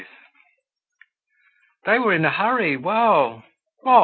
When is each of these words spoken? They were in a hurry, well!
They 1.85 1.97
were 1.99 2.13
in 2.13 2.25
a 2.25 2.29
hurry, 2.29 2.77
well! 2.77 3.43